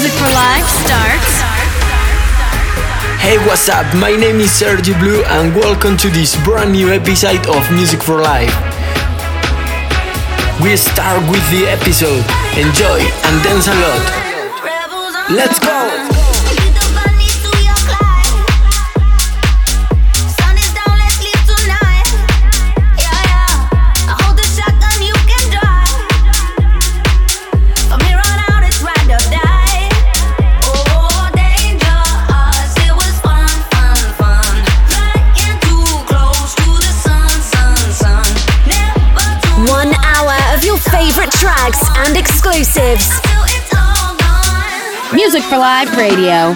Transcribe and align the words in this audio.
Music 0.00 0.18
for 0.18 0.32
Live 0.32 0.66
starts. 0.66 1.32
Hey, 3.20 3.36
what's 3.46 3.68
up? 3.68 3.84
My 3.96 4.16
name 4.16 4.40
is 4.40 4.50
Sergi 4.50 4.94
Blue, 4.94 5.22
and 5.24 5.54
welcome 5.54 5.98
to 5.98 6.08
this 6.08 6.42
brand 6.42 6.72
new 6.72 6.88
episode 6.88 7.46
of 7.46 7.70
Music 7.70 8.02
for 8.02 8.16
Life. 8.16 8.48
We 10.64 10.74
start 10.78 11.20
with 11.30 11.44
the 11.50 11.68
episode. 11.68 12.24
Enjoy 12.56 13.00
and 13.28 13.44
dance 13.44 13.68
a 13.68 13.76
lot. 13.76 15.28
Let's 15.28 15.58
go! 15.58 15.99
For 45.50 45.58
Live 45.58 45.96
Radio. 45.96 46.54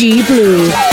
Sergi 0.00 0.22
Blue. 0.22 0.89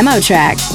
Demo 0.00 0.18
track. 0.18 0.69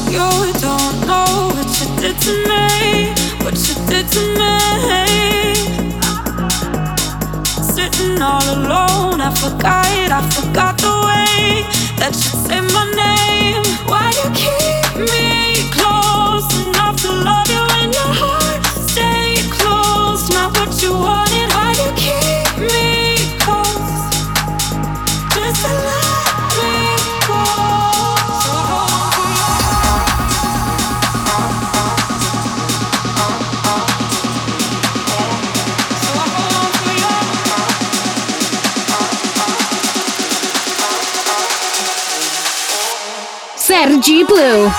Sergi 43.75 44.23
Blue. 44.23 44.71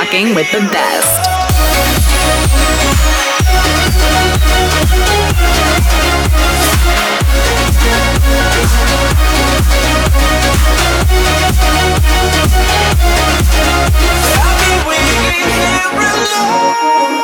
Rocking 0.00 0.34
with 0.34 0.50
the 0.50 0.60
best. 0.72 1.28
I'll 14.40 14.56
be 14.58 14.72
waiting 14.88 15.34
here. 17.14 17.19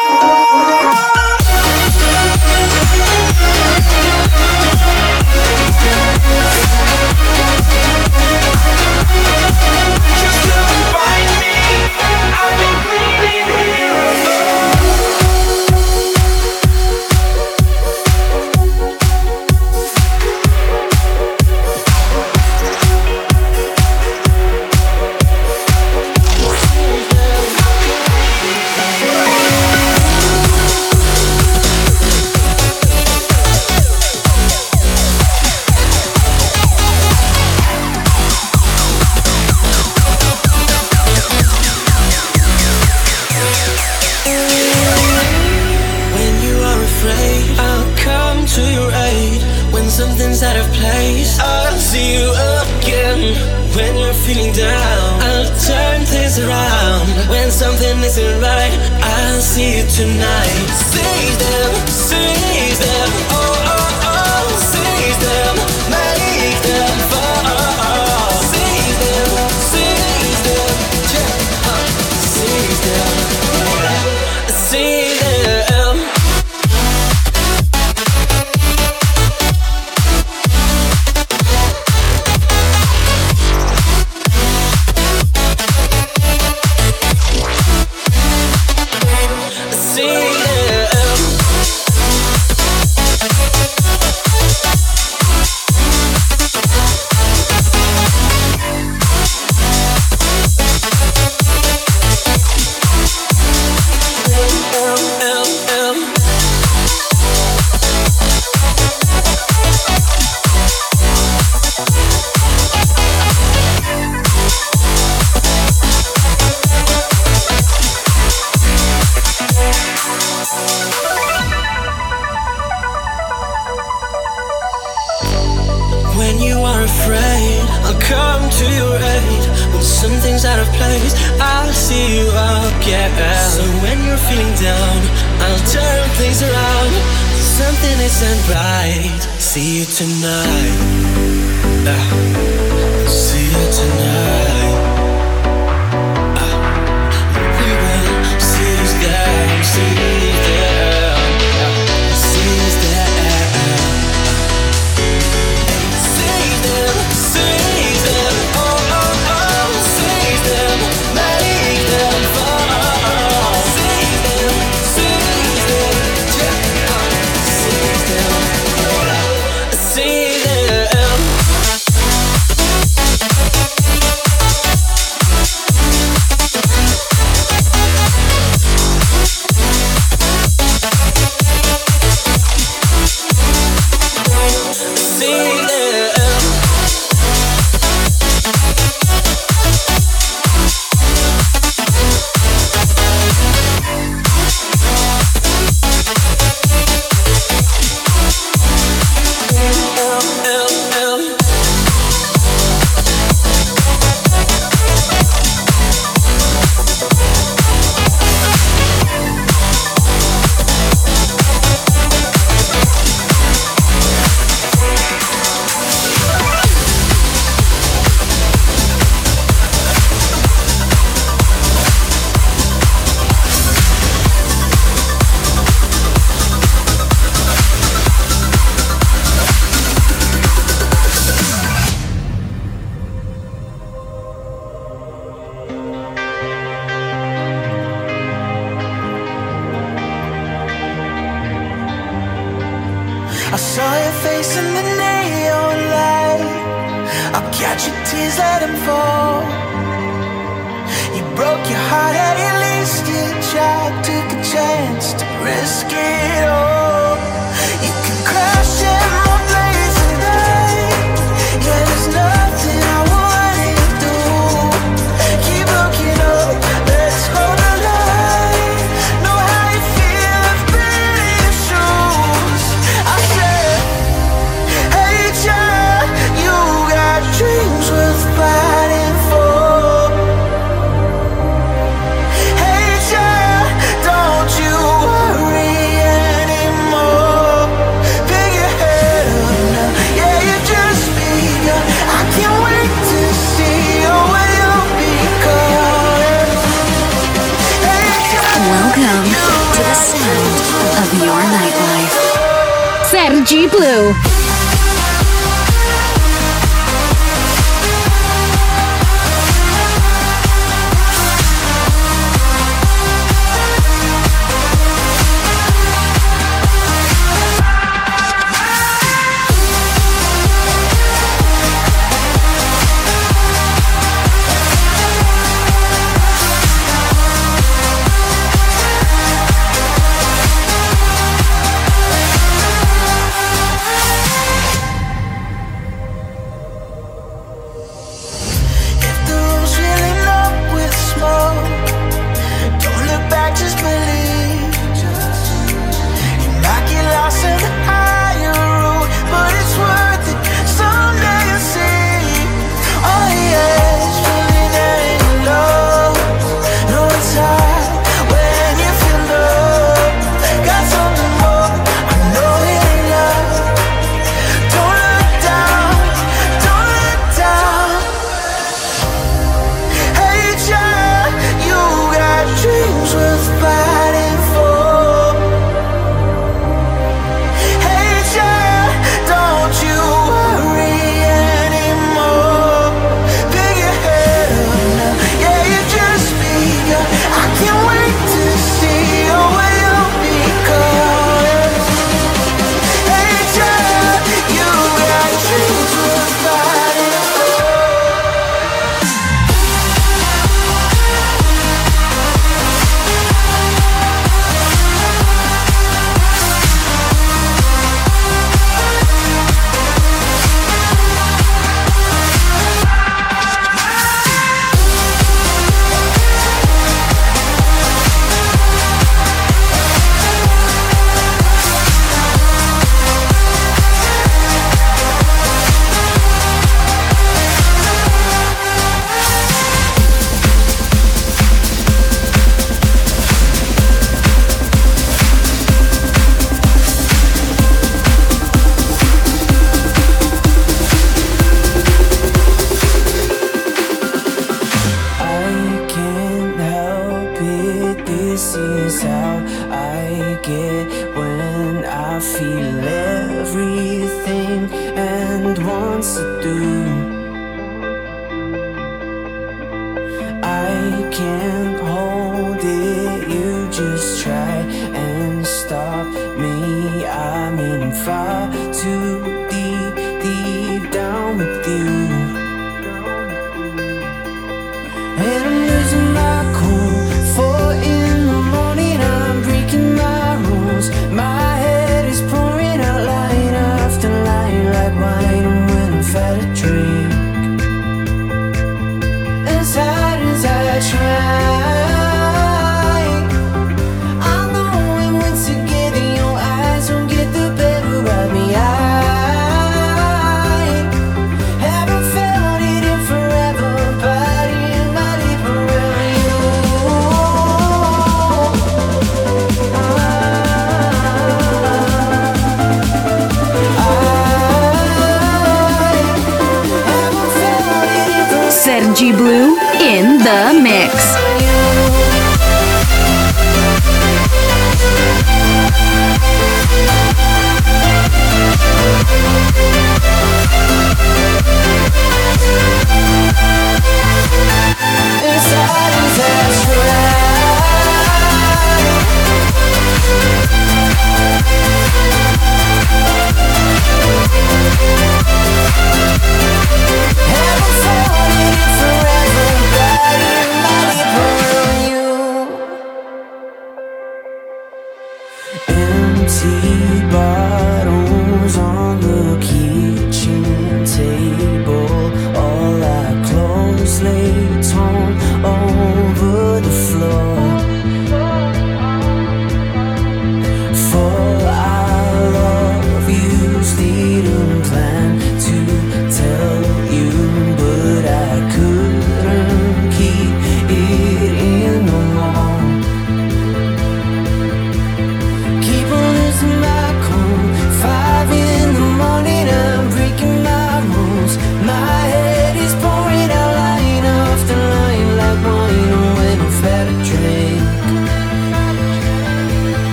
Sergi 303.46 303.68
Blue. 303.68 304.55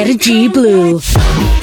Sergi 0.00 0.48
Blue. 0.48 1.59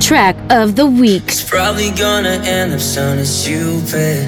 Track 0.00 0.36
of 0.50 0.76
the 0.76 0.86
week. 0.86 1.24
It's 1.28 1.48
probably 1.48 1.90
gonna 1.90 2.40
end 2.44 2.72
up 2.72 2.80
sounding 2.80 3.26
stupid. 3.26 4.24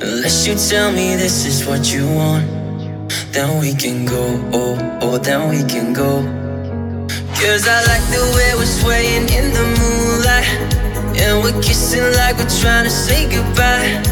Unless 0.00 0.46
you 0.46 0.54
tell 0.54 0.90
me 0.90 1.14
this 1.16 1.46
is 1.46 1.66
what 1.66 1.92
you 1.92 2.04
want, 2.06 2.46
then 3.30 3.60
we 3.60 3.74
can 3.74 4.04
go. 4.06 4.24
Oh, 4.52 4.98
oh, 5.02 5.18
then 5.18 5.48
we 5.50 5.62
can 5.64 5.92
go. 5.92 6.22
Cause 7.38 7.66
I 7.68 7.78
like 7.86 8.04
the 8.10 8.24
way 8.34 8.50
we're 8.54 8.66
swaying 8.66 9.28
in 9.30 9.52
the 9.54 9.66
moonlight. 9.78 10.48
And 11.22 11.42
we're 11.42 11.60
kissing 11.62 12.02
like 12.14 12.38
we're 12.38 12.50
trying 12.60 12.84
to 12.84 12.90
say 12.90 13.30
goodbye. 13.30 14.02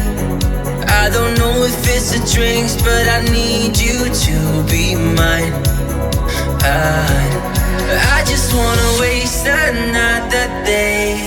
I 0.87 1.09
don't 1.09 1.37
know 1.37 1.63
if 1.63 1.87
it's 1.87 2.11
the 2.11 2.21
drinks, 2.33 2.75
but 2.81 3.07
I 3.07 3.21
need 3.23 3.77
you 3.77 4.07
to 4.07 4.63
be 4.71 4.95
mine. 4.95 5.53
I 6.63 7.50
I 7.50 7.50
just 8.31 8.53
wanna 8.55 8.89
waste 9.01 9.45
another 9.45 10.47
day. 10.63 11.19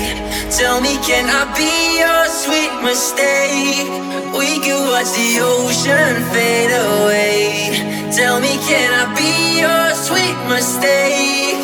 Tell 0.48 0.80
me, 0.80 0.96
can 1.04 1.26
I 1.28 1.44
be 1.52 2.00
your 2.00 2.24
sweet 2.42 2.74
mistake? 2.80 3.88
We 4.32 4.48
could 4.64 4.84
watch 4.88 5.10
the 5.12 5.30
ocean 5.52 6.14
fade 6.32 6.72
away. 6.72 8.08
Tell 8.10 8.40
me, 8.40 8.56
can 8.68 8.88
I 9.02 9.04
be 9.20 9.60
your 9.64 9.86
sweet 10.06 10.38
mistake? 10.48 11.60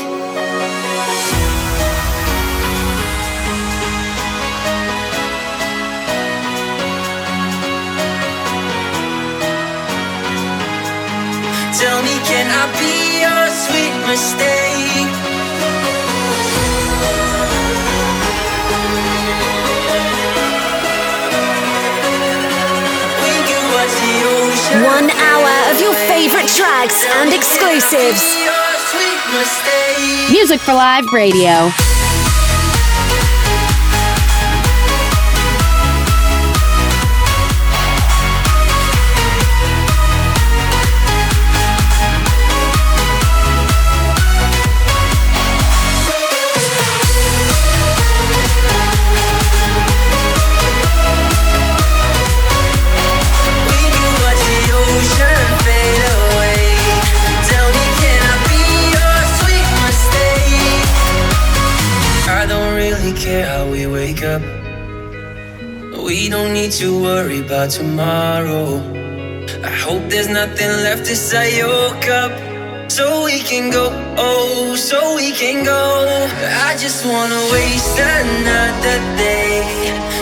Tell 11.81 11.99
me, 12.07 12.15
can 12.29 12.47
I 12.61 12.65
be 12.81 12.95
your 13.25 13.45
sweet 13.65 13.95
mistake? 14.11 15.20
One 24.21 25.09
hour 25.11 25.73
of 25.73 25.81
your 25.81 25.95
favorite 25.95 26.47
tracks 26.49 27.07
and 27.17 27.33
exclusives. 27.33 28.21
Music 30.31 30.61
for 30.61 30.75
Live 30.75 31.07
Radio. 31.13 31.71
to 66.71 67.03
worry 67.03 67.41
about 67.41 67.69
tomorrow. 67.71 68.79
I 69.65 69.75
hope 69.85 70.09
there's 70.09 70.29
nothing 70.29 70.71
left 70.87 71.09
inside 71.11 71.53
your 71.57 71.91
cup. 72.01 72.31
So 72.89 73.25
we 73.25 73.41
can 73.41 73.71
go, 73.73 73.91
oh, 74.17 74.77
so 74.77 75.17
we 75.17 75.33
can 75.33 75.65
go. 75.65 75.83
I 76.69 76.77
just 76.79 77.05
wanna 77.05 77.41
waste 77.51 77.99
another 77.99 78.99
day. 79.19 79.67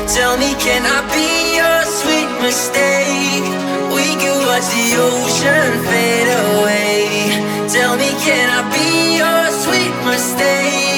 Tell 0.08 0.38
me, 0.38 0.54
can 0.64 0.82
I 0.88 1.00
be 1.12 1.58
your 1.60 1.80
sweet 1.98 2.30
mistake? 2.40 3.44
We 3.92 4.06
can 4.16 4.36
watch 4.48 4.68
the 4.72 4.88
ocean 5.04 5.70
fade 5.88 6.30
away. 6.46 7.68
Tell 7.68 7.94
me, 7.96 8.08
can 8.24 8.48
I 8.58 8.62
be 8.72 9.18
your 9.20 9.42
sweet 9.62 9.94
mistake? 10.08 10.97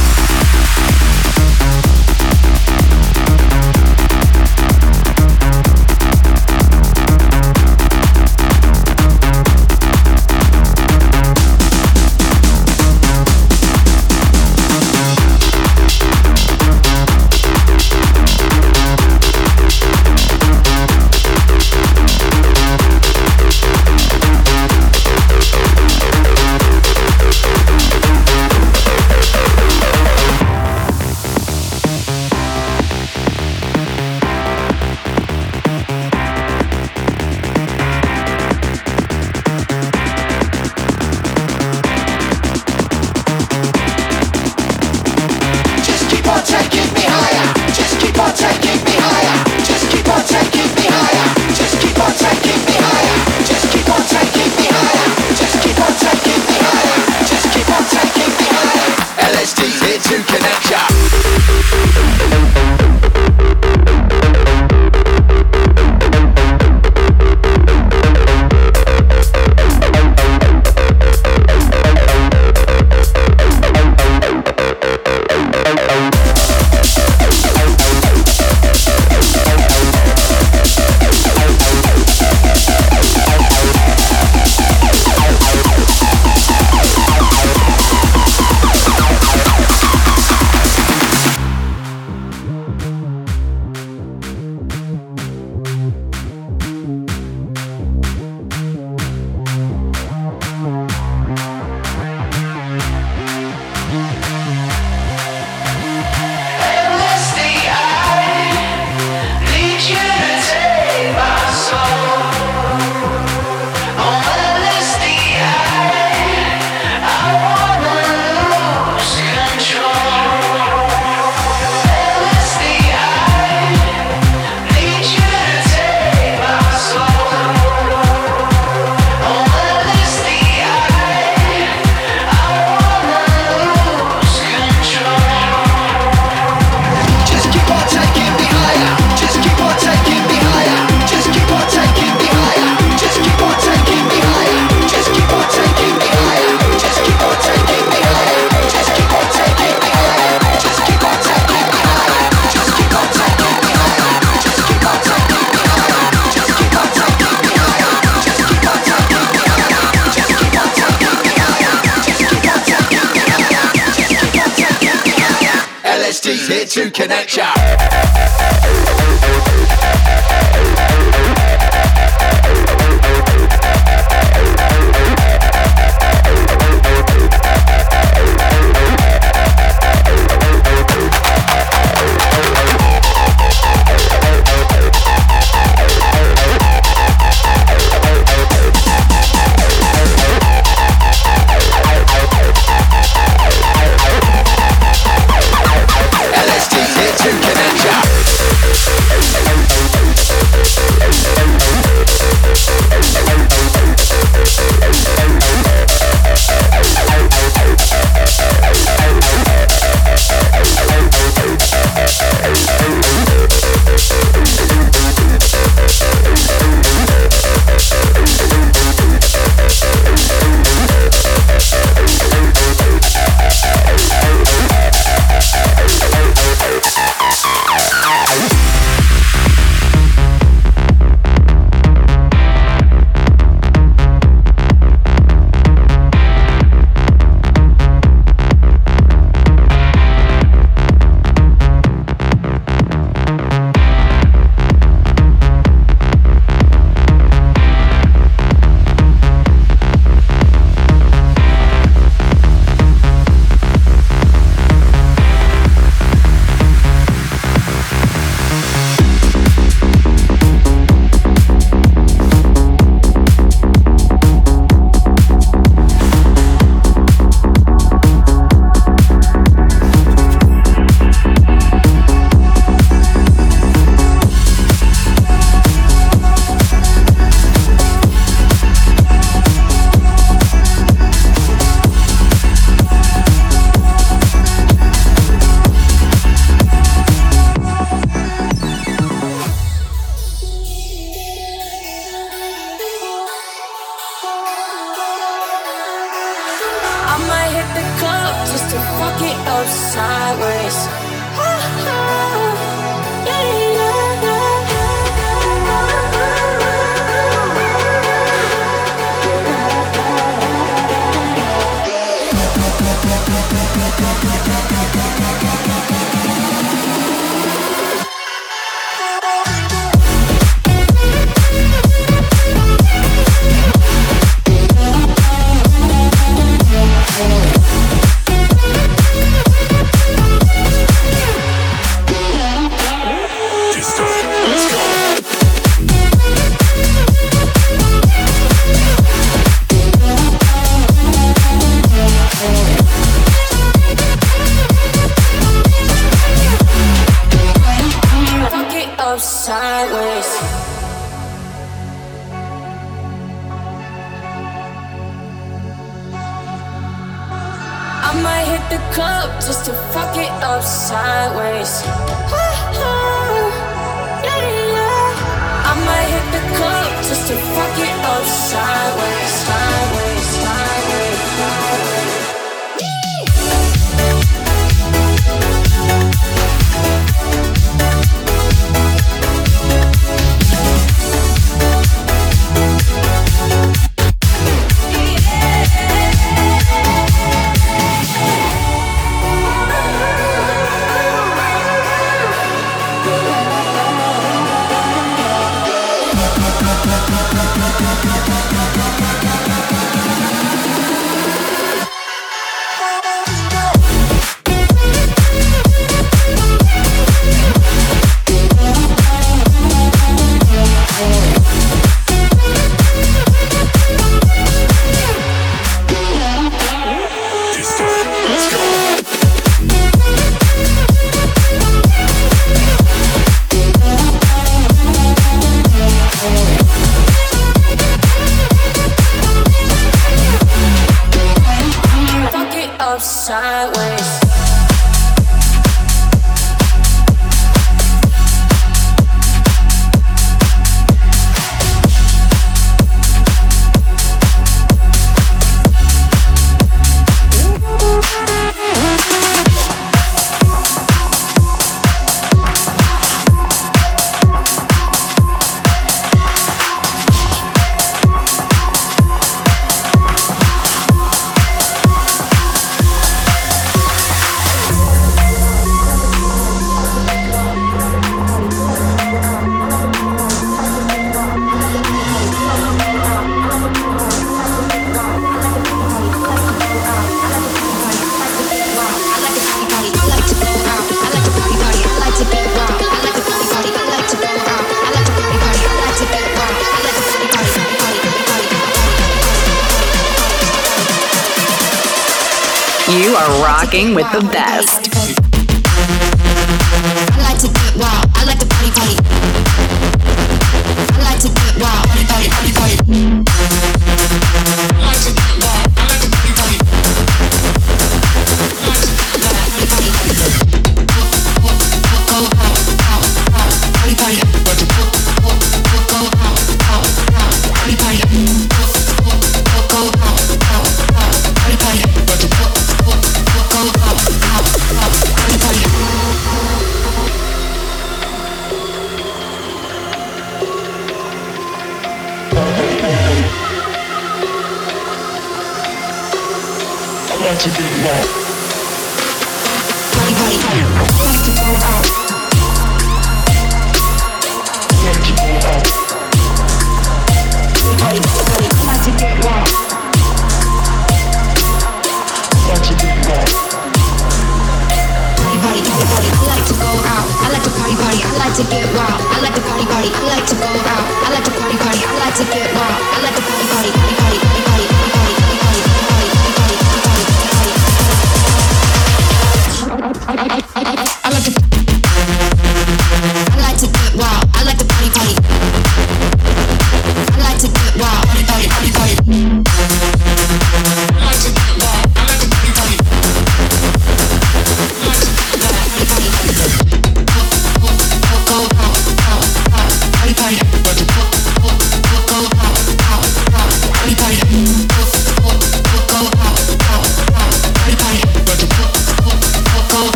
with 493.89 494.11
the 494.11 494.21
best. 494.31 494.80